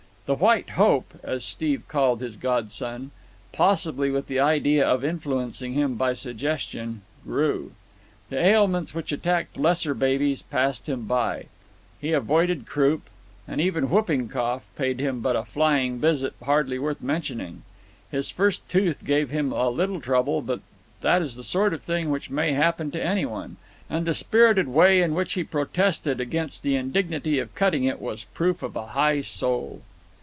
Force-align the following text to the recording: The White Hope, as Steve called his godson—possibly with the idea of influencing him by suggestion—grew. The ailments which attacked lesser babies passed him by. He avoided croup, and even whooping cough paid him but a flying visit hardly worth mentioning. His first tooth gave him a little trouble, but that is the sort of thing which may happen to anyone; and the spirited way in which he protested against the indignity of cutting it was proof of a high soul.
The 0.27 0.35
White 0.35 0.69
Hope, 0.69 1.19
as 1.23 1.43
Steve 1.43 1.83
called 1.89 2.21
his 2.21 2.37
godson—possibly 2.37 4.11
with 4.11 4.27
the 4.27 4.39
idea 4.39 4.87
of 4.87 5.03
influencing 5.03 5.73
him 5.73 5.95
by 5.95 6.13
suggestion—grew. 6.13 7.73
The 8.29 8.39
ailments 8.39 8.95
which 8.95 9.11
attacked 9.11 9.57
lesser 9.57 9.93
babies 9.93 10.41
passed 10.41 10.87
him 10.87 11.03
by. 11.05 11.47
He 11.99 12.13
avoided 12.13 12.65
croup, 12.65 13.09
and 13.45 13.59
even 13.59 13.89
whooping 13.89 14.29
cough 14.29 14.63
paid 14.77 15.01
him 15.01 15.19
but 15.19 15.35
a 15.35 15.43
flying 15.43 15.99
visit 15.99 16.33
hardly 16.41 16.79
worth 16.79 17.01
mentioning. 17.01 17.63
His 18.09 18.31
first 18.31 18.69
tooth 18.69 19.03
gave 19.03 19.31
him 19.31 19.51
a 19.51 19.67
little 19.67 19.99
trouble, 19.99 20.41
but 20.41 20.61
that 21.01 21.21
is 21.21 21.35
the 21.35 21.43
sort 21.43 21.73
of 21.73 21.81
thing 21.83 22.09
which 22.09 22.29
may 22.29 22.53
happen 22.53 22.89
to 22.91 23.03
anyone; 23.05 23.57
and 23.89 24.05
the 24.07 24.13
spirited 24.13 24.69
way 24.69 25.01
in 25.01 25.13
which 25.13 25.33
he 25.33 25.43
protested 25.43 26.21
against 26.21 26.63
the 26.63 26.77
indignity 26.77 27.37
of 27.37 27.53
cutting 27.53 27.83
it 27.83 27.99
was 28.01 28.23
proof 28.33 28.63
of 28.63 28.77
a 28.77 28.85
high 28.95 29.19
soul. 29.19 29.81